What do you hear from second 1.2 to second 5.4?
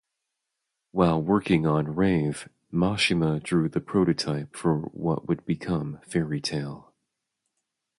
working on "Rave", Mashima drew the prototype for what